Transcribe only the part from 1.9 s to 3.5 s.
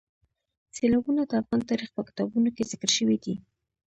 په کتابونو کې ذکر شوی دي.